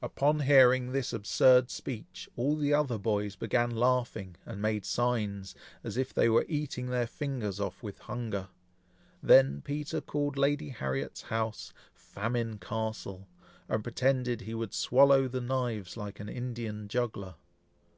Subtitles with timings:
[0.00, 5.98] Upon hearing this absurd speech, all the other boys began laughing, and made signs, as
[5.98, 8.48] if they were eating their fingers off with hunger.
[9.22, 13.28] Then Peter called Lady Harriet's house "Famine Castle,"
[13.68, 17.34] and pretended he would swallow the knives like an Indian juggler.